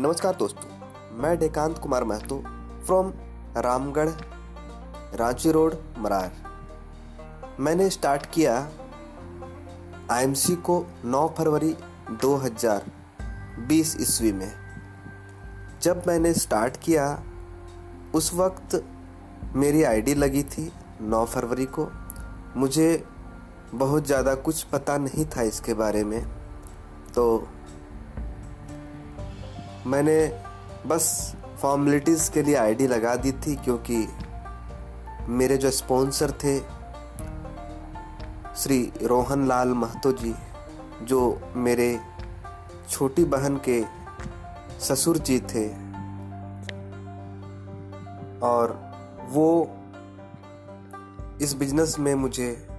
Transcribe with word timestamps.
नमस्कार 0.00 0.34
दोस्तों, 0.34 0.68
मैं 1.18 1.38
डेकांत 1.38 1.78
कुमार 1.78 2.04
महतो 2.04 2.36
फ्रॉम 2.86 3.12
रामगढ़, 3.56 4.08
रांची 5.14 5.50
रोड, 5.52 5.74
मरार। 5.98 7.56
मैंने 7.60 7.88
स्टार्ट 7.90 8.26
किया 8.26 8.54
आईएमसी 10.10 10.54
को 10.56 10.78
9 11.04 11.26
फरवरी 11.38 11.74
2020 12.22 13.94
ईस्वी 14.00 14.32
में। 14.32 14.52
जब 15.82 16.02
मैंने 16.06 16.32
स्टार्ट 16.34 16.76
किया, 16.76 17.22
उस 18.14 18.32
वक्त 18.34 18.82
मेरी 19.54 19.82
आईडी 19.82 20.14
लगी 20.14 20.42
थी 20.42 20.70
9 21.02 21.24
फरवरी 21.26 21.66
को। 21.68 21.88
मुझे 22.56 23.04
बहुत 23.74 24.06
ज़्यादा 24.06 24.34
कुछ 24.34 24.62
पता 24.62 24.98
नहीं 24.98 25.26
था 25.26 25.42
इसके 25.42 25.74
बारे 25.74 26.04
में 26.04 26.22
तो 27.14 27.48
मैंने 29.86 30.40
बस 30.86 31.36
फॉर्मेलिटीज़ 31.62 32.30
के 32.30 32.42
लिए 32.42 32.54
आईडी 32.54 32.86
लगा 32.86 33.14
दी 33.16 33.32
थी 33.32 33.56
क्योंकि 33.56 34.08
मेरे 35.28 35.56
जो 35.56 35.70
स्पॉन्सर 35.70 36.30
थे, 36.30 36.58
श्री 38.56 38.92
रोहन 39.02 39.46
लाल 39.46 39.68
महतो 39.68 40.12
जी, 40.12 40.34
जो 41.02 41.40
मेरे 41.56 42.00
छोटी 42.90 43.24
बहन 43.24 43.60
के 43.68 43.84
ससुर 44.80 45.18
जी 45.18 45.40
थे, 45.40 45.68
और 48.42 48.78
वो 49.28 49.76
इस 51.40 51.54
बिज़नेस 51.54 51.98
में 51.98 52.14
मुझे 52.14 52.69